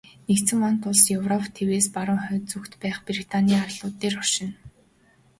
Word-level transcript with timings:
Нэгдсэн 0.27 0.57
вант 0.63 0.81
улс 0.89 1.03
Европ 1.17 1.43
тивээс 1.55 1.87
баруун 1.95 2.21
хойд 2.25 2.43
зүгт 2.51 2.73
байх 2.81 2.97
Британийн 3.07 3.63
арлууд 3.65 3.95
дээр 4.01 4.15
оршино. 4.23 4.55